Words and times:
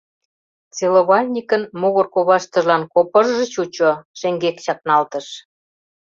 Целовальникын 0.75 1.63
могыр 1.81 2.07
коваштыжлан 2.15 2.83
копыж-ж 2.93 3.39
чучо, 3.53 3.91
шеҥгек 4.19 4.57
чакналтыш. 4.65 5.27